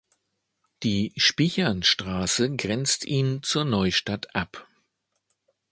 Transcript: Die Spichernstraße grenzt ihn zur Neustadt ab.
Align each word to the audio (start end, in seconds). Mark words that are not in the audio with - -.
Die 0.81 1.13
Spichernstraße 1.15 2.55
grenzt 2.55 3.05
ihn 3.05 3.43
zur 3.43 3.65
Neustadt 3.65 4.33
ab. 4.33 4.67